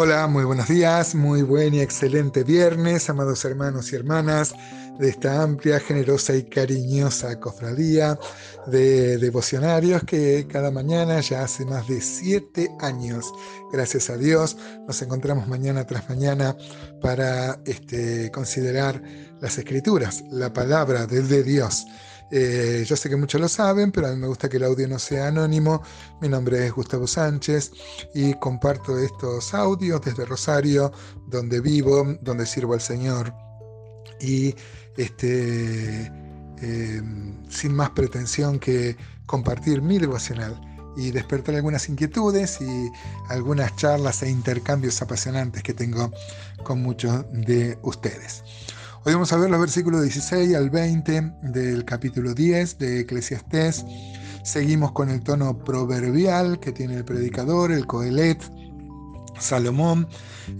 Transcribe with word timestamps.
Hola, 0.00 0.28
muy 0.28 0.44
buenos 0.44 0.68
días, 0.68 1.16
muy 1.16 1.42
buen 1.42 1.74
y 1.74 1.80
excelente 1.80 2.44
viernes, 2.44 3.10
amados 3.10 3.44
hermanos 3.44 3.92
y 3.92 3.96
hermanas 3.96 4.54
de 4.96 5.08
esta 5.08 5.42
amplia, 5.42 5.80
generosa 5.80 6.36
y 6.36 6.44
cariñosa 6.44 7.40
cofradía 7.40 8.16
de 8.68 9.18
devocionarios 9.18 10.04
que 10.04 10.46
cada 10.48 10.70
mañana, 10.70 11.18
ya 11.18 11.42
hace 11.42 11.64
más 11.64 11.88
de 11.88 12.00
siete 12.00 12.70
años, 12.78 13.26
gracias 13.72 14.08
a 14.08 14.16
Dios, 14.16 14.56
nos 14.86 15.02
encontramos 15.02 15.48
mañana 15.48 15.84
tras 15.84 16.08
mañana 16.08 16.56
para 17.02 17.58
este, 17.64 18.30
considerar 18.30 19.02
las 19.40 19.58
escrituras, 19.58 20.22
la 20.30 20.52
palabra 20.52 21.08
de 21.08 21.42
Dios. 21.42 21.86
Eh, 22.30 22.84
yo 22.86 22.96
sé 22.96 23.08
que 23.08 23.16
muchos 23.16 23.40
lo 23.40 23.48
saben, 23.48 23.90
pero 23.90 24.08
a 24.08 24.10
mí 24.10 24.16
me 24.16 24.26
gusta 24.26 24.48
que 24.48 24.58
el 24.58 24.64
audio 24.64 24.86
no 24.88 24.98
sea 24.98 25.28
anónimo. 25.28 25.82
Mi 26.20 26.28
nombre 26.28 26.66
es 26.66 26.72
Gustavo 26.72 27.06
Sánchez 27.06 27.72
y 28.14 28.34
comparto 28.34 28.98
estos 28.98 29.54
audios 29.54 30.00
desde 30.02 30.24
Rosario, 30.24 30.92
donde 31.26 31.60
vivo, 31.60 32.16
donde 32.20 32.46
sirvo 32.46 32.74
al 32.74 32.80
Señor. 32.80 33.32
Y 34.20 34.54
este, 34.96 36.12
eh, 36.60 37.02
sin 37.48 37.74
más 37.74 37.90
pretensión 37.90 38.58
que 38.58 38.96
compartir 39.26 39.80
mi 39.80 39.98
devocional 39.98 40.60
y 40.96 41.12
despertar 41.12 41.54
algunas 41.54 41.88
inquietudes 41.88 42.60
y 42.60 42.90
algunas 43.28 43.74
charlas 43.76 44.22
e 44.22 44.30
intercambios 44.30 45.00
apasionantes 45.00 45.62
que 45.62 45.72
tengo 45.72 46.10
con 46.64 46.82
muchos 46.82 47.24
de 47.30 47.78
ustedes. 47.82 48.42
A 49.08 49.36
ver 49.38 49.48
los 49.48 49.60
versículos 49.60 50.02
16 50.02 50.54
al 50.54 50.68
20 50.68 51.32
del 51.44 51.82
capítulo 51.86 52.34
10 52.34 52.76
de 52.76 53.00
Eclesiastés. 53.00 53.82
Seguimos 54.44 54.92
con 54.92 55.08
el 55.08 55.22
tono 55.22 55.58
proverbial 55.64 56.60
que 56.60 56.72
tiene 56.72 56.96
el 56.96 57.06
predicador, 57.06 57.72
el 57.72 57.86
Coelet, 57.86 58.38
Salomón, 59.40 60.06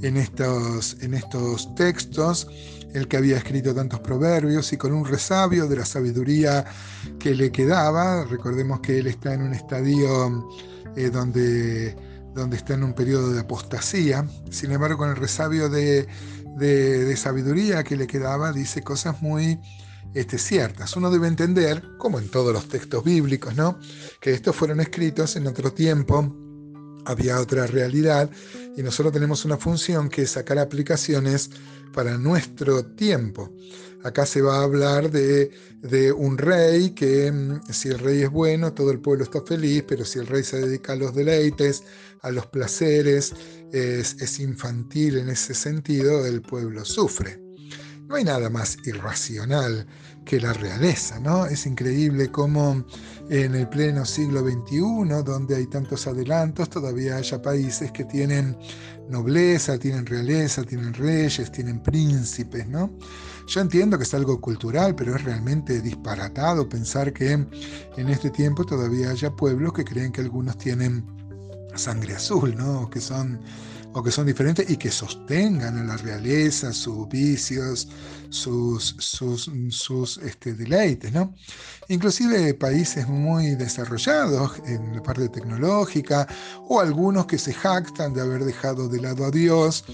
en 0.00 0.16
estos, 0.16 0.96
en 1.02 1.12
estos 1.12 1.74
textos, 1.74 2.48
el 2.94 3.06
que 3.06 3.18
había 3.18 3.36
escrito 3.36 3.74
tantos 3.74 4.00
proverbios 4.00 4.72
y 4.72 4.78
con 4.78 4.94
un 4.94 5.04
resabio 5.04 5.68
de 5.68 5.76
la 5.76 5.84
sabiduría 5.84 6.64
que 7.18 7.34
le 7.34 7.52
quedaba. 7.52 8.24
Recordemos 8.24 8.80
que 8.80 8.98
él 8.98 9.08
está 9.08 9.34
en 9.34 9.42
un 9.42 9.52
estadio 9.52 10.48
eh, 10.96 11.10
donde, 11.10 11.94
donde 12.34 12.56
está 12.56 12.72
en 12.72 12.84
un 12.84 12.94
periodo 12.94 13.30
de 13.30 13.40
apostasía. 13.40 14.26
Sin 14.50 14.72
embargo, 14.72 14.96
con 14.96 15.10
el 15.10 15.16
resabio 15.16 15.68
de 15.68 16.08
de, 16.58 17.16
sabiduría 17.16 17.84
que 17.84 17.96
le 17.96 18.06
quedaba, 18.06 18.52
dice 18.52 18.82
cosas 18.82 19.22
muy 19.22 19.60
este, 20.14 20.38
ciertas. 20.38 20.96
Uno 20.96 21.10
debe 21.10 21.28
entender, 21.28 21.82
como 21.98 22.18
en 22.18 22.28
todos 22.28 22.52
los 22.52 22.68
textos 22.68 23.04
bíblicos, 23.04 23.54
¿no? 23.56 23.78
que 24.20 24.32
estos 24.32 24.54
fueron 24.54 24.80
escritos 24.80 25.36
en 25.36 25.46
otro 25.46 25.72
tiempo, 25.72 26.34
había 27.08 27.40
otra 27.40 27.66
realidad 27.66 28.30
y 28.76 28.82
nosotros 28.82 29.12
tenemos 29.12 29.44
una 29.44 29.56
función 29.56 30.08
que 30.08 30.22
es 30.22 30.32
sacar 30.32 30.58
aplicaciones 30.58 31.50
para 31.92 32.18
nuestro 32.18 32.84
tiempo. 32.84 33.50
Acá 34.04 34.26
se 34.26 34.42
va 34.42 34.58
a 34.58 34.62
hablar 34.62 35.10
de, 35.10 35.50
un 36.12 36.38
rey 36.38 36.90
que 36.90 37.32
mm, 37.32 37.72
si 37.72 37.88
el 37.88 37.98
rey 37.98 38.22
es 38.22 38.30
bueno, 38.30 38.72
todo 38.72 38.90
el 38.90 39.00
pueblo 39.00 39.24
está 39.24 39.42
feliz, 39.42 39.84
pero 39.88 40.04
si 40.04 40.18
el 40.18 40.26
rey 40.26 40.44
se 40.44 40.60
dedica 40.60 40.92
a 40.92 40.96
los 40.96 41.14
deleites, 41.14 41.82
a 42.20 42.30
los 42.30 42.46
placeres, 42.46 43.34
es, 43.72 44.16
es 44.20 44.38
infantil 44.38 45.18
en 45.18 45.30
ese 45.30 45.54
sentido, 45.54 46.26
el 46.26 46.42
pueblo 46.42 46.84
sufre. 46.84 47.47
No 48.08 48.14
hay 48.14 48.24
nada 48.24 48.48
más 48.48 48.78
irracional 48.86 49.86
que 50.24 50.40
la 50.40 50.54
realeza, 50.54 51.20
¿no? 51.20 51.44
Es 51.44 51.66
increíble 51.66 52.30
cómo 52.30 52.82
en 53.28 53.54
el 53.54 53.68
pleno 53.68 54.06
siglo 54.06 54.40
XXI, 54.40 55.22
donde 55.26 55.56
hay 55.56 55.66
tantos 55.66 56.06
adelantos, 56.06 56.70
todavía 56.70 57.16
haya 57.16 57.42
países 57.42 57.92
que 57.92 58.04
tienen 58.04 58.56
nobleza, 59.10 59.78
tienen 59.78 60.06
realeza, 60.06 60.62
tienen 60.64 60.94
reyes, 60.94 61.52
tienen 61.52 61.82
príncipes, 61.82 62.66
¿no? 62.66 62.90
Yo 63.46 63.60
entiendo 63.60 63.98
que 63.98 64.04
es 64.04 64.14
algo 64.14 64.40
cultural, 64.40 64.94
pero 64.94 65.14
es 65.14 65.22
realmente 65.24 65.82
disparatado 65.82 66.66
pensar 66.66 67.12
que 67.12 67.32
en 67.32 68.08
este 68.08 68.30
tiempo 68.30 68.64
todavía 68.64 69.10
haya 69.10 69.30
pueblos 69.30 69.74
que 69.74 69.84
creen 69.84 70.12
que 70.12 70.22
algunos 70.22 70.56
tienen 70.56 71.04
sangre 71.74 72.14
azul, 72.14 72.54
¿no? 72.56 72.90
que 72.90 73.00
son 73.00 73.40
o 73.92 74.02
que 74.02 74.10
son 74.10 74.26
diferentes 74.26 74.68
y 74.68 74.76
que 74.76 74.90
sostengan 74.90 75.78
a 75.78 75.84
la 75.84 75.96
realeza 75.96 76.72
sus 76.72 77.08
vicios, 77.08 77.88
sus, 78.30 78.96
sus, 78.98 79.50
sus 79.70 80.18
este, 80.18 80.54
deleites. 80.54 81.12
¿no? 81.12 81.34
Inclusive 81.88 82.54
países 82.54 83.08
muy 83.08 83.54
desarrollados 83.54 84.52
en 84.66 84.96
la 84.96 85.02
parte 85.02 85.28
tecnológica 85.28 86.26
o 86.68 86.80
algunos 86.80 87.26
que 87.26 87.38
se 87.38 87.52
jactan 87.52 88.12
de 88.12 88.20
haber 88.20 88.44
dejado 88.44 88.88
de 88.88 89.00
lado 89.00 89.24
a 89.24 89.30
Dios. 89.30 89.84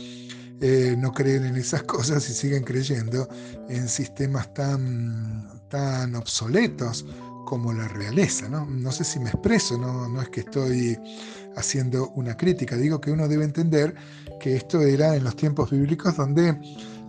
Eh, 0.61 0.95
no 0.97 1.13
creen 1.13 1.45
en 1.45 1.57
esas 1.57 1.83
cosas 1.95 2.29
y 2.29 2.33
siguen 2.33 2.65
creyendo 2.65 3.29
en 3.69 3.89
sistemas 3.89 4.53
tan, 4.55 5.49
tan 5.69 6.15
obsoletos 6.15 7.05
como 7.55 7.73
la 7.73 7.87
realeza. 7.87 8.49
¿no? 8.49 8.67
no 8.67 8.91
sé 8.91 9.05
si 9.05 9.21
me 9.21 9.31
expreso, 9.31 9.79
no, 9.79 10.09
no 10.09 10.21
es 10.21 10.29
que 10.29 10.41
estoy 10.41 10.99
haciendo 11.55 12.09
una 12.17 12.37
crítica, 12.37 12.75
digo 12.77 13.01
que 13.01 13.13
uno 13.13 13.29
debe 13.29 13.45
entender 13.45 13.95
que 14.41 14.57
esto 14.57 14.81
era 14.81 15.15
en 15.15 15.23
los 15.23 15.37
tiempos 15.37 15.71
bíblicos 15.71 16.17
donde 16.17 16.59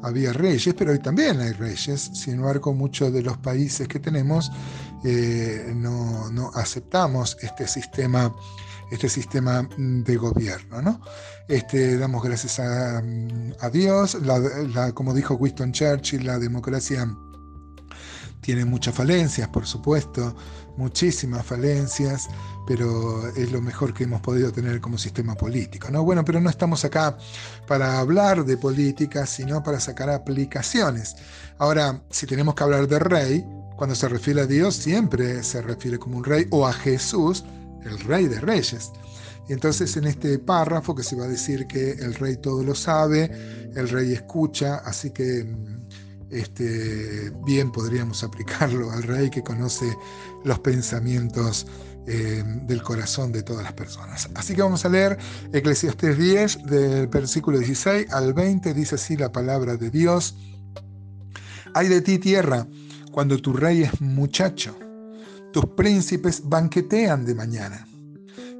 había 0.03 0.33
reyes, 0.33 0.75
pero 0.77 0.91
hoy 0.91 0.99
también 0.99 1.39
hay 1.39 1.53
reyes. 1.53 2.11
Sin 2.13 2.35
embargo, 2.35 2.75
muchos 2.75 3.11
de 3.11 3.23
los 3.23 3.35
países 3.39 3.87
que 3.87 3.99
tenemos 3.99 4.51
eh, 5.03 5.73
no, 5.75 6.29
no, 6.29 6.51
aceptamos 6.53 7.35
este 7.41 7.67
sistema, 7.67 8.31
este 8.91 9.09
sistema 9.09 9.67
de 9.79 10.15
gobierno. 10.15 10.79
¿no? 10.79 11.01
Este, 11.47 11.97
damos 11.97 12.23
gracias 12.23 12.59
a, 12.59 12.99
a 12.99 13.69
Dios. 13.71 14.15
como 14.93 15.11
dijo 15.15 15.33
Winston 15.33 15.71
Churchill, 15.71 16.23
la 16.23 16.37
democracia 16.37 17.09
tiene 18.45 18.63
muchas 18.63 18.93
falencias, 18.93 19.47
por 19.47 19.65
supuesto, 19.65 20.35
muchísimas 20.77 21.43
falencias, 21.43 22.27
pero 22.67 23.27
es 23.29 23.51
lo 23.51 23.59
mejor 23.59 23.91
que 23.91 24.03
hemos 24.03 24.21
podido 24.21 24.51
tener 24.51 24.79
como 24.79 24.99
sistema 24.99 25.33
político. 25.33 25.89
¿no? 25.89 26.03
Bueno, 26.03 26.23
pero 26.23 26.39
no 26.39 26.51
estamos 26.51 26.85
acá 26.85 27.17
para 27.67 27.97
hablar 27.97 28.45
de 28.45 28.55
política, 28.55 29.25
sino 29.25 29.63
para 29.63 29.79
sacar 29.79 30.11
aplicaciones. 30.11 31.15
Ahora, 31.57 32.03
si 32.11 32.27
tenemos 32.27 32.53
que 32.53 32.63
hablar 32.63 32.87
de 32.87 32.99
rey, 32.99 33.43
cuando 33.77 33.95
se 33.95 34.07
refiere 34.09 34.41
a 34.41 34.45
Dios, 34.45 34.75
siempre 34.75 35.41
se 35.41 35.63
refiere 35.63 35.97
como 35.97 36.19
un 36.19 36.23
rey 36.23 36.45
o 36.51 36.67
a 36.67 36.73
Jesús, 36.73 37.43
el 37.83 37.97
rey 38.01 38.27
de 38.27 38.39
reyes. 38.41 38.91
Y 39.49 39.53
entonces 39.53 39.97
en 39.97 40.05
este 40.05 40.37
párrafo 40.37 40.93
que 40.93 41.01
se 41.01 41.15
va 41.15 41.25
a 41.25 41.29
decir 41.29 41.65
que 41.65 41.93
el 41.93 42.13
rey 42.13 42.37
todo 42.37 42.61
lo 42.61 42.75
sabe, 42.75 43.25
el 43.75 43.89
rey 43.89 44.13
escucha, 44.13 44.83
así 44.85 45.09
que 45.09 45.43
mm, 45.43 45.75
este, 46.29 47.31
bien 47.45 47.71
podríamos 47.71 48.23
aplicarlo 48.23 48.91
al 48.91 49.03
rey 49.03 49.29
que 49.29 49.43
conoce 49.43 49.85
los 50.43 50.59
pensamientos 50.59 51.67
eh, 52.07 52.43
del 52.45 52.83
corazón 52.83 53.31
de 53.31 53.41
todas 53.41 53.63
las 53.63 53.73
personas. 53.73 54.29
Así 54.35 54.53
que 54.53 54.61
vamos 54.61 54.85
a 54.85 54.89
leer 54.89 55.17
Eclesiastes 55.53 56.17
10, 56.17 56.65
del 56.65 57.07
versículo 57.07 57.57
16 57.57 58.11
al 58.11 58.33
20, 58.33 58.73
dice 58.73 58.95
así 58.95 59.17
la 59.17 59.31
palabra 59.31 59.75
de 59.75 59.89
Dios. 59.89 60.35
Hay 61.73 61.87
de 61.87 62.01
ti 62.01 62.19
tierra 62.19 62.67
cuando 63.11 63.41
tu 63.41 63.53
rey 63.53 63.83
es 63.83 64.01
muchacho, 64.01 64.77
tus 65.51 65.65
príncipes 65.67 66.41
banquetean 66.43 67.25
de 67.25 67.33
mañana. 67.33 67.87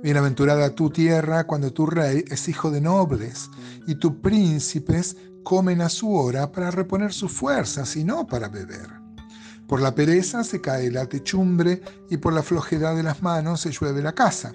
Bienaventurada 0.06 0.70
tu 0.76 0.92
tierra 0.92 1.48
cuando 1.48 1.74
tu 1.74 1.88
rey 1.88 2.24
es 2.28 2.48
hijo 2.48 2.70
de 2.70 2.80
nobles 2.80 3.50
y 3.88 3.96
tus 3.96 4.12
príncipes 4.18 5.18
comen 5.44 5.82
a 5.82 5.90
su 5.90 6.14
hora 6.14 6.52
para 6.52 6.70
reponer 6.70 7.12
sus 7.12 7.32
fuerzas 7.32 7.96
y 7.96 8.04
no 8.04 8.28
para 8.28 8.48
beber. 8.48 8.88
Por 9.68 9.82
la 9.82 9.96
pereza 9.96 10.44
se 10.44 10.62
cae 10.62 10.92
la 10.92 11.08
techumbre 11.08 11.82
y 12.08 12.18
por 12.18 12.34
la 12.34 12.44
flojedad 12.44 12.96
de 12.96 13.02
las 13.02 13.24
manos 13.24 13.62
se 13.62 13.72
llueve 13.72 14.04
la 14.04 14.14
casa. 14.14 14.54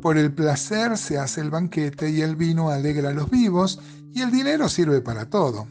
Por 0.00 0.16
el 0.16 0.32
placer 0.32 0.96
se 0.96 1.18
hace 1.18 1.42
el 1.42 1.50
banquete 1.50 2.08
y 2.08 2.22
el 2.22 2.34
vino 2.34 2.70
alegra 2.70 3.10
a 3.10 3.12
los 3.12 3.28
vivos 3.28 3.78
y 4.14 4.22
el 4.22 4.30
dinero 4.30 4.66
sirve 4.70 5.02
para 5.02 5.28
todo. 5.28 5.68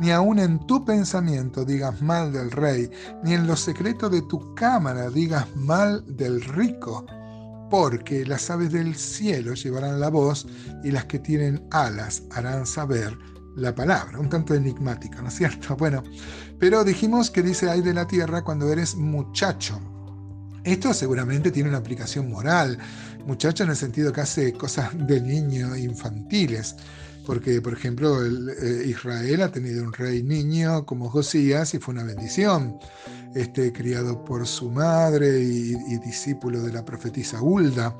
Ni 0.00 0.10
aun 0.10 0.40
en 0.40 0.66
tu 0.66 0.84
pensamiento 0.84 1.64
digas 1.64 2.02
mal 2.02 2.32
del 2.32 2.50
rey, 2.50 2.90
ni 3.22 3.34
en 3.34 3.46
los 3.46 3.60
secretos 3.60 4.10
de 4.10 4.22
tu 4.22 4.52
cámara 4.56 5.10
digas 5.10 5.46
mal 5.54 6.04
del 6.16 6.42
rico, 6.42 7.06
porque 7.70 8.24
las 8.24 8.50
aves 8.50 8.72
del 8.72 8.94
cielo 8.94 9.54
llevarán 9.54 10.00
la 10.00 10.08
voz 10.08 10.46
y 10.84 10.90
las 10.90 11.06
que 11.06 11.18
tienen 11.18 11.66
alas 11.70 12.22
harán 12.30 12.66
saber 12.66 13.16
la 13.56 13.74
palabra, 13.74 14.18
un 14.18 14.28
tanto 14.28 14.54
enigmática, 14.54 15.22
¿no 15.22 15.28
es 15.28 15.34
cierto? 15.34 15.76
Bueno, 15.78 16.02
pero 16.58 16.84
dijimos 16.84 17.30
que 17.30 17.42
dice 17.42 17.70
hay 17.70 17.80
de 17.80 17.94
la 17.94 18.06
tierra 18.06 18.42
cuando 18.42 18.70
eres 18.70 18.94
muchacho. 18.94 19.80
Esto 20.64 20.92
seguramente 20.92 21.50
tiene 21.50 21.68
una 21.68 21.78
aplicación 21.78 22.28
moral, 22.30 22.78
muchacho 23.24 23.64
en 23.64 23.70
el 23.70 23.76
sentido 23.76 24.12
que 24.12 24.20
hace 24.20 24.52
cosas 24.52 24.90
de 25.06 25.20
niño 25.20 25.76
infantiles, 25.76 26.76
porque 27.26 27.60
por 27.60 27.72
ejemplo 27.72 28.24
eh, 28.24 28.84
Israel 28.86 29.42
ha 29.42 29.50
tenido 29.50 29.84
un 29.84 29.92
rey 29.92 30.22
niño 30.22 30.86
como 30.86 31.10
Josías 31.10 31.74
y 31.74 31.78
fue 31.78 31.92
una 31.92 32.04
bendición, 32.04 32.78
este, 33.34 33.72
criado 33.72 34.24
por 34.24 34.46
su 34.46 34.70
madre 34.70 35.40
y, 35.40 35.76
y 35.88 35.98
discípulo 35.98 36.62
de 36.62 36.72
la 36.72 36.84
profetisa 36.84 37.42
Hulda. 37.42 37.94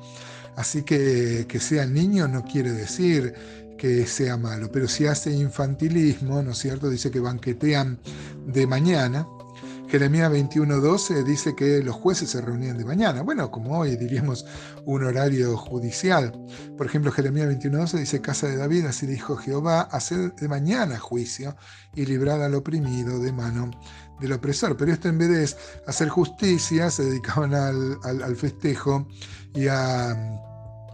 Así 0.55 0.81
que 0.81 1.45
que 1.47 1.59
sea 1.59 1.85
niño 1.85 2.27
no 2.27 2.43
quiere 2.43 2.71
decir 2.71 3.33
que 3.77 4.07
sea 4.07 4.37
malo. 4.37 4.71
Pero 4.71 4.87
si 4.87 5.05
hace 5.05 5.31
infantilismo, 5.31 6.41
¿no 6.41 6.51
es 6.51 6.57
cierto? 6.57 6.89
Dice 6.89 7.11
que 7.11 7.19
banquetean 7.19 7.99
de 8.47 8.65
mañana. 8.67 9.27
Jeremías 9.87 10.29
21:12 10.31 11.23
dice 11.23 11.55
que 11.55 11.81
los 11.81 11.95
jueces 11.95 12.29
se 12.29 12.41
reunían 12.41 12.77
de 12.77 12.83
mañana. 12.83 13.21
Bueno, 13.21 13.49
como 13.51 13.79
hoy 13.79 13.95
diríamos 13.95 14.45
un 14.85 15.03
horario 15.03 15.55
judicial. 15.55 16.33
Por 16.77 16.87
ejemplo, 16.87 17.11
Jeremías 17.11 17.47
21:12 17.47 17.99
dice, 17.99 18.21
Casa 18.21 18.47
de 18.47 18.57
David, 18.57 18.85
así 18.85 19.05
dijo 19.05 19.37
Jehová, 19.37 19.81
hacer 19.81 20.35
de 20.35 20.47
mañana 20.49 20.99
juicio 20.99 21.55
y 21.95 22.05
librar 22.05 22.41
al 22.41 22.55
oprimido 22.55 23.19
de 23.19 23.31
mano 23.31 23.71
del 24.19 24.33
opresor. 24.33 24.75
Pero 24.75 24.91
esto 24.91 25.07
en 25.07 25.19
vez 25.19 25.29
de 25.29 25.59
hacer 25.87 26.09
justicia, 26.09 26.91
se 26.91 27.05
dedicaban 27.05 27.53
al, 27.53 28.35
festejo 28.35 29.07
y 29.53 29.67
a, 29.67 30.46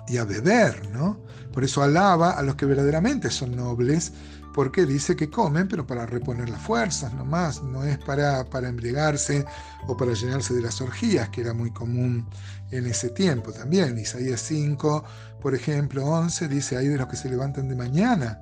y 0.07 0.17
a 0.17 0.25
beber, 0.25 0.89
¿no? 0.91 1.19
Por 1.51 1.63
eso 1.63 1.83
alaba 1.83 2.31
a 2.31 2.41
los 2.41 2.55
que 2.55 2.65
verdaderamente 2.65 3.29
son 3.29 3.55
nobles, 3.55 4.11
porque 4.53 4.85
dice 4.85 5.15
que 5.15 5.29
comen, 5.29 5.67
pero 5.67 5.85
para 5.85 6.05
reponer 6.05 6.49
las 6.49 6.61
fuerzas 6.61 7.13
nomás, 7.13 7.63
no 7.63 7.83
es 7.83 7.97
para, 7.97 8.45
para 8.45 8.69
embriagarse 8.69 9.45
o 9.87 9.97
para 9.97 10.13
llenarse 10.13 10.53
de 10.53 10.61
las 10.61 10.79
orgías, 10.81 11.29
que 11.29 11.41
era 11.41 11.53
muy 11.53 11.71
común 11.71 12.27
en 12.71 12.85
ese 12.85 13.09
tiempo 13.09 13.51
también. 13.51 13.97
Isaías 13.97 14.41
5, 14.41 15.03
por 15.41 15.55
ejemplo, 15.55 16.05
11 16.05 16.47
dice, 16.47 16.77
hay 16.77 16.87
de 16.87 16.97
los 16.97 17.07
que 17.07 17.15
se 17.15 17.29
levantan 17.29 17.67
de 17.67 17.75
mañana 17.75 18.39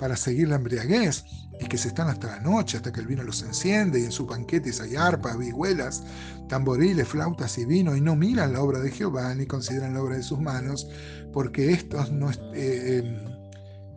para 0.00 0.16
seguir 0.16 0.48
la 0.48 0.56
embriaguez 0.56 1.24
y 1.60 1.66
que 1.66 1.76
se 1.76 1.88
están 1.88 2.08
hasta 2.08 2.28
la 2.28 2.40
noche, 2.40 2.78
hasta 2.78 2.90
que 2.90 3.00
el 3.00 3.06
vino 3.06 3.22
los 3.22 3.42
enciende 3.42 4.00
y 4.00 4.04
en 4.04 4.12
sus 4.12 4.26
banquetes 4.26 4.80
hay 4.80 4.96
arpas, 4.96 5.38
vihuelas, 5.38 6.02
tamboriles, 6.48 7.06
flautas 7.06 7.58
y 7.58 7.66
vino 7.66 7.94
y 7.94 8.00
no 8.00 8.16
miran 8.16 8.54
la 8.54 8.62
obra 8.62 8.80
de 8.80 8.90
Jehová 8.90 9.34
ni 9.34 9.44
consideran 9.44 9.92
la 9.92 10.02
obra 10.02 10.16
de 10.16 10.22
sus 10.22 10.40
manos, 10.40 10.88
porque 11.34 11.70
estos 11.70 12.10
no... 12.10 12.30
Eh, 12.54 13.04
em, 13.04 13.29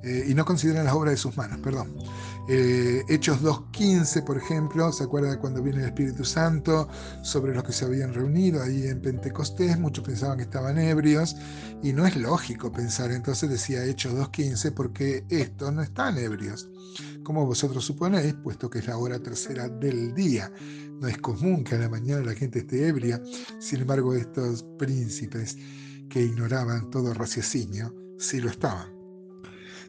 eh, 0.03 0.25
y 0.27 0.33
no 0.33 0.43
consideran 0.45 0.85
las 0.85 0.93
obras 0.93 1.13
de 1.13 1.17
sus 1.17 1.35
manos, 1.37 1.59
perdón. 1.61 1.95
Eh, 2.49 3.03
Hechos 3.07 3.41
2.15, 3.41 4.25
por 4.25 4.37
ejemplo, 4.37 4.91
¿se 4.91 5.05
acuerda 5.05 5.39
cuando 5.39 5.63
viene 5.63 5.79
el 5.79 5.85
Espíritu 5.85 6.25
Santo 6.25 6.89
sobre 7.21 7.53
los 7.53 7.63
que 7.63 7.71
se 7.71 7.85
habían 7.85 8.13
reunido 8.13 8.61
ahí 8.61 8.87
en 8.87 9.01
Pentecostés? 9.01 9.79
Muchos 9.79 10.03
pensaban 10.03 10.37
que 10.37 10.43
estaban 10.43 10.77
ebrios 10.77 11.37
y 11.81 11.93
no 11.93 12.05
es 12.05 12.17
lógico 12.17 12.69
pensar, 12.69 13.11
entonces 13.11 13.49
decía 13.49 13.85
Hechos 13.85 14.13
2.15, 14.13 14.73
porque 14.73 15.23
estos 15.29 15.71
no 15.73 15.81
están 15.81 16.17
ebrios, 16.17 16.69
como 17.23 17.45
vosotros 17.45 17.85
suponéis, 17.85 18.33
puesto 18.43 18.69
que 18.69 18.79
es 18.79 18.87
la 18.87 18.97
hora 18.97 19.19
tercera 19.19 19.69
del 19.69 20.13
día. 20.13 20.51
No 20.99 21.07
es 21.07 21.17
común 21.19 21.63
que 21.63 21.75
a 21.75 21.79
la 21.79 21.89
mañana 21.89 22.25
la 22.25 22.33
gente 22.33 22.59
esté 22.59 22.87
ebria, 22.87 23.21
sin 23.59 23.81
embargo 23.81 24.13
estos 24.15 24.63
príncipes 24.77 25.57
que 26.09 26.21
ignoraban 26.21 26.89
todo 26.89 27.13
raciocinio, 27.13 27.95
sí 28.17 28.41
lo 28.41 28.49
estaban. 28.49 28.92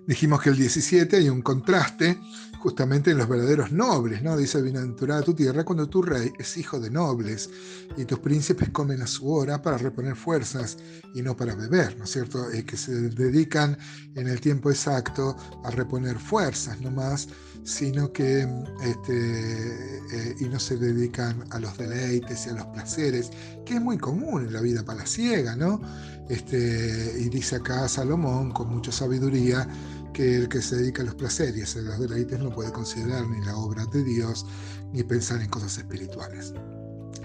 Dijimos 0.07 0.43
que 0.43 0.51
el 0.51 0.57
17 0.57 1.17
hay 1.17 1.29
un 1.29 1.43
contraste 1.43 2.19
justamente 2.65 3.11
en 3.11 3.19
los 3.19 3.29
verdaderos 3.29 3.73
nobles, 3.73 4.23
¿no? 4.23 4.39
Dice, 4.39 4.63
bienaventurada 4.63 5.21
tu 5.21 5.35
tierra 5.35 5.65
cuando 5.65 5.87
tu 5.87 6.01
rey 6.01 6.33
es 6.39 6.57
hijo 6.57 6.81
de 6.81 6.91
nobles 6.91 7.51
y 7.99 8.07
tus 8.07 8.19
príncipes 8.21 8.71
comen 8.71 9.03
a 9.03 9.07
su 9.07 9.31
hora 9.31 9.61
para 9.61 9.77
reponer 9.77 10.17
fuerzas 10.17 10.79
y 11.15 11.21
no 11.21 11.37
para 11.37 11.55
beber, 11.55 11.99
¿no 11.99 12.05
es 12.05 12.11
cierto? 12.11 12.51
Eh, 12.51 12.65
que 12.65 12.79
se 12.79 13.11
dedican 13.11 13.77
en 14.15 14.29
el 14.29 14.41
tiempo 14.41 14.71
exacto 14.71 15.37
a 15.63 15.71
reponer 15.73 16.19
fuerzas, 16.19 16.81
no 16.81 16.91
más, 16.91 17.29
sino 17.65 18.11
que, 18.13 18.49
este, 18.83 19.97
eh, 20.13 20.37
y 20.41 20.45
no 20.45 20.59
se 20.59 20.79
dedican 20.79 21.45
a 21.51 21.59
los 21.59 21.77
deleites 21.77 22.47
y 22.47 22.49
a 22.49 22.55
los 22.55 22.67
placeres, 22.69 23.31
que 23.67 23.75
es 23.75 23.81
muy 23.83 23.99
común 23.99 24.47
en 24.47 24.55
la 24.55 24.63
vida 24.63 24.83
palaciega, 24.83 25.55
¿no? 25.55 25.83
Este, 26.29 27.17
y 27.19 27.29
dice 27.29 27.57
acá 27.57 27.89
Salomón, 27.89 28.53
con 28.53 28.71
mucha 28.71 28.91
sabiduría, 28.91 29.69
que 30.13 30.37
el 30.37 30.49
que 30.49 30.63
se 30.63 30.77
dedica 30.77 31.03
a 31.03 31.07
los 31.07 31.17
placeres, 31.17 31.77
a 31.77 31.81
los 31.81 31.99
deleites, 31.99 32.39
no 32.39 32.51
puede 32.51 32.73
considerar 32.73 33.27
ni 33.29 33.45
la 33.45 33.57
obra 33.57 33.85
de 33.87 34.03
Dios, 34.05 34.47
ni 34.93 35.03
pensar 35.03 35.43
en 35.43 35.51
cosas 35.51 35.77
espirituales. 35.77 36.55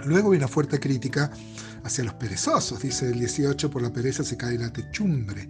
Luego 0.05 0.29
viene 0.29 0.45
una 0.45 0.51
fuerte 0.51 0.79
crítica 0.79 1.31
hacia 1.83 2.03
los 2.03 2.13
perezosos. 2.15 2.81
Dice 2.81 3.09
el 3.09 3.19
18, 3.19 3.69
por 3.69 3.81
la 3.81 3.91
pereza 3.91 4.23
se 4.23 4.37
cae 4.37 4.57
la 4.57 4.71
techumbre. 4.71 5.49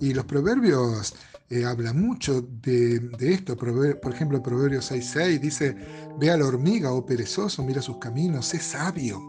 Y 0.00 0.12
los 0.12 0.26
proverbios 0.26 1.14
eh, 1.48 1.64
habla 1.64 1.92
mucho 1.92 2.42
de, 2.42 3.10
esto. 3.20 3.56
Por 3.56 4.12
ejemplo, 4.12 4.36
el 4.36 4.42
Proverbio 4.42 4.80
6.6 4.80 5.40
dice, 5.40 5.76
ve 6.18 6.30
a 6.30 6.36
la 6.36 6.46
hormiga, 6.46 6.92
oh 6.92 7.06
perezoso, 7.06 7.62
mira 7.62 7.80
sus 7.80 7.98
caminos, 7.98 8.46
sé 8.46 8.58
sabio. 8.58 9.20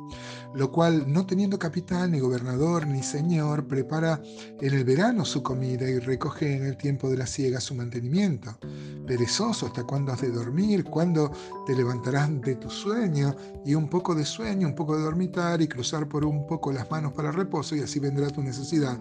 Lo 0.57 0.71
cual, 0.71 1.05
no 1.07 1.23
teniendo 1.23 1.59
capitán, 1.59 2.13
ni 2.13 2.19
gobernador, 2.19 2.87
ni 2.87 3.03
señor, 3.03 3.67
prepara 3.67 4.19
en 4.59 4.73
el 4.73 4.83
verano 4.83 5.23
su 5.23 5.43
comida 5.43 5.87
y 5.87 5.99
recoge 5.99 6.55
en 6.55 6.65
el 6.65 6.77
tiempo 6.77 7.11
de 7.11 7.17
la 7.17 7.27
siega 7.27 7.61
su 7.61 7.75
mantenimiento. 7.75 8.57
Perezoso, 9.05 9.67
¿hasta 9.67 9.83
cuándo 9.83 10.11
has 10.11 10.21
de 10.21 10.31
dormir? 10.31 10.83
¿Cuándo 10.83 11.31
te 11.67 11.75
levantarás 11.75 12.41
de 12.41 12.55
tu 12.55 12.71
sueño? 12.71 13.35
Y 13.65 13.75
un 13.75 13.87
poco 13.87 14.15
de 14.15 14.25
sueño, 14.25 14.67
un 14.67 14.73
poco 14.73 14.97
de 14.97 15.03
dormitar 15.03 15.61
y 15.61 15.67
cruzar 15.67 16.09
por 16.09 16.25
un 16.25 16.47
poco 16.47 16.71
las 16.71 16.89
manos 16.89 17.13
para 17.13 17.31
reposo 17.31 17.75
y 17.75 17.81
así 17.81 17.99
vendrá 17.99 18.31
tu 18.31 18.41
necesidad 18.41 18.99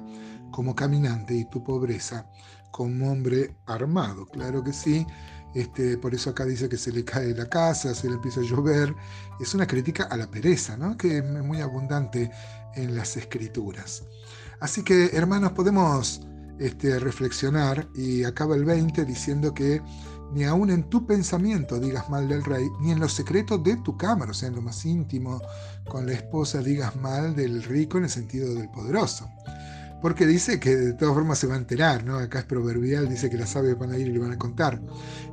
como 0.50 0.76
caminante 0.76 1.34
y 1.34 1.46
tu 1.46 1.64
pobreza 1.64 2.26
como 2.70 3.10
hombre 3.10 3.56
armado. 3.64 4.26
Claro 4.26 4.62
que 4.62 4.74
sí. 4.74 5.06
Este, 5.56 5.96
por 5.96 6.14
eso 6.14 6.28
acá 6.28 6.44
dice 6.44 6.68
que 6.68 6.76
se 6.76 6.92
le 6.92 7.02
cae 7.02 7.34
la 7.34 7.48
casa, 7.48 7.94
se 7.94 8.10
le 8.10 8.16
empieza 8.16 8.40
a 8.40 8.42
llover. 8.42 8.94
Es 9.40 9.54
una 9.54 9.66
crítica 9.66 10.04
a 10.04 10.16
la 10.18 10.30
pereza, 10.30 10.76
¿no? 10.76 10.98
que 10.98 11.16
es 11.16 11.24
muy 11.24 11.62
abundante 11.62 12.30
en 12.74 12.94
las 12.94 13.16
escrituras. 13.16 14.04
Así 14.60 14.84
que, 14.84 15.06
hermanos, 15.14 15.52
podemos 15.52 16.20
este, 16.58 16.98
reflexionar 16.98 17.88
y 17.94 18.24
acaba 18.24 18.54
el 18.54 18.66
20 18.66 19.06
diciendo 19.06 19.54
que 19.54 19.80
ni 20.34 20.44
aun 20.44 20.68
en 20.68 20.90
tu 20.90 21.06
pensamiento 21.06 21.80
digas 21.80 22.10
mal 22.10 22.28
del 22.28 22.44
rey, 22.44 22.68
ni 22.82 22.90
en 22.90 23.00
los 23.00 23.14
secretos 23.14 23.64
de 23.64 23.76
tu 23.76 23.96
cámara, 23.96 24.32
o 24.32 24.34
sea, 24.34 24.50
en 24.50 24.56
lo 24.56 24.60
más 24.60 24.84
íntimo 24.84 25.40
con 25.88 26.04
la 26.04 26.12
esposa 26.12 26.60
digas 26.60 26.94
mal 26.96 27.34
del 27.34 27.62
rico 27.62 27.96
en 27.96 28.04
el 28.04 28.10
sentido 28.10 28.52
del 28.52 28.68
poderoso 28.68 29.26
porque 30.00 30.26
dice 30.26 30.60
que 30.60 30.76
de 30.76 30.92
todas 30.92 31.14
formas 31.14 31.38
se 31.38 31.46
va 31.46 31.54
a 31.54 31.58
enterar, 31.58 32.04
¿no? 32.04 32.18
Acá 32.18 32.40
es 32.40 32.44
proverbial, 32.44 33.08
dice 33.08 33.30
que 33.30 33.36
las 33.36 33.56
aves 33.56 33.78
van 33.78 33.92
a 33.92 33.98
ir 33.98 34.08
y 34.08 34.12
le 34.12 34.18
van 34.18 34.32
a 34.32 34.38
contar. 34.38 34.80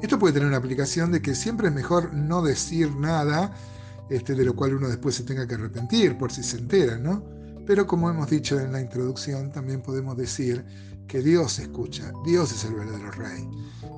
Esto 0.02 0.18
puede 0.18 0.34
tener 0.34 0.48
una 0.48 0.58
aplicación 0.58 1.12
de 1.12 1.22
que 1.22 1.36
siempre 1.36 1.68
es 1.68 1.74
mejor 1.74 2.14
no 2.14 2.42
decir 2.42 2.96
nada 2.96 3.54
este, 4.10 4.36
de 4.36 4.46
lo 4.46 4.56
cual 4.56 4.76
uno 4.76 4.88
después 4.88 5.16
se 5.16 5.24
tenga 5.24 5.48
que 5.48 5.56
arrepentir 5.56 6.18
por 6.18 6.32
si 6.32 6.44
se 6.44 6.58
entera, 6.58 6.98
¿no? 6.98 7.24
Pero 7.66 7.88
como 7.88 8.10
hemos 8.10 8.30
dicho 8.30 8.60
en 8.60 8.72
la 8.72 8.82
introducción, 8.82 9.52
también 9.52 9.82
podemos 9.82 10.18
decir 10.18 10.66
que 11.08 11.22
Dios 11.22 11.60
escucha, 11.60 12.12
Dios 12.26 12.52
es 12.52 12.66
el 12.66 12.76
verdadero 12.76 13.12
rey. 13.12 13.50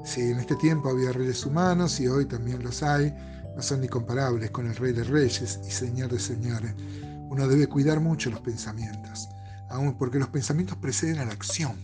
Si 0.04 0.22
en 0.22 0.40
este 0.40 0.56
tiempo 0.56 0.90
había 0.90 1.12
reyes 1.12 1.46
humanos 1.46 2.00
y 2.00 2.08
hoy 2.08 2.26
también 2.26 2.64
los 2.64 2.84
hay, 2.84 3.14
no 3.56 3.62
son 3.62 3.82
ni 3.82 3.88
comparables 3.88 4.52
con 4.52 4.68
el 4.68 4.76
rey 4.76 4.94
de 4.94 5.04
reyes 5.04 5.60
y 5.66 5.72
señor 5.72 6.12
de 6.12 6.20
señores. 6.20 6.74
Uno 7.30 7.48
debe 7.48 7.68
cuidar 7.68 8.00
mucho 8.00 8.30
los 8.30 8.42
pensamientos 8.42 9.30
porque 9.98 10.20
los 10.20 10.30
pensamientos 10.30 10.78
preceden 10.78 11.20
a 11.20 11.26
la 11.26 11.34
acción. 11.34 11.76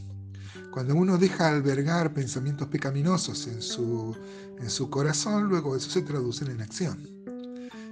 Cuando 0.71 0.95
uno 0.95 1.17
deja 1.17 1.49
albergar 1.49 2.13
pensamientos 2.13 2.69
pecaminosos 2.69 3.47
en 3.47 3.61
su, 3.61 4.15
en 4.59 4.69
su 4.69 4.89
corazón, 4.89 5.49
luego 5.49 5.75
eso 5.75 5.89
se 5.89 6.01
traduce 6.01 6.45
en 6.45 6.61
acción. 6.61 7.09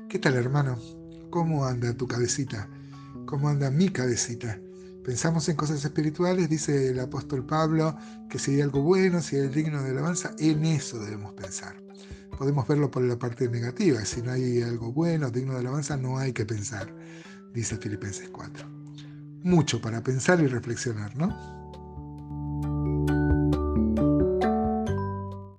¿Qué 0.07 0.17
tal, 0.19 0.35
hermano? 0.35 0.79
¿Cómo 1.29 1.65
anda 1.65 1.93
tu 1.93 2.07
cabecita? 2.07 2.69
¿Cómo 3.25 3.49
anda 3.49 3.69
mi 3.69 3.89
cabecita? 3.89 4.59
Pensamos 5.03 5.49
en 5.49 5.55
cosas 5.55 5.83
espirituales, 5.83 6.49
dice 6.49 6.89
el 6.89 6.99
apóstol 6.99 7.45
Pablo, 7.45 7.97
que 8.29 8.39
si 8.39 8.55
hay 8.55 8.61
algo 8.61 8.81
bueno, 8.81 9.21
si 9.21 9.35
hay 9.35 9.49
digno 9.49 9.83
de 9.83 9.91
alabanza, 9.91 10.33
en 10.39 10.63
eso 10.65 10.99
debemos 10.99 11.33
pensar. 11.33 11.75
Podemos 12.37 12.65
verlo 12.67 12.89
por 12.89 13.03
la 13.03 13.19
parte 13.19 13.49
negativa, 13.49 14.05
si 14.05 14.21
no 14.21 14.31
hay 14.31 14.61
algo 14.61 14.93
bueno, 14.93 15.29
digno 15.29 15.53
de 15.53 15.59
alabanza, 15.59 15.97
no 15.97 16.17
hay 16.17 16.31
que 16.31 16.45
pensar, 16.45 16.93
dice 17.53 17.75
Filipenses 17.77 18.29
4 18.29 18.78
mucho 19.43 19.81
para 19.81 20.01
pensar 20.01 20.39
y 20.39 20.47
reflexionar, 20.47 21.15
¿no? 21.15 21.58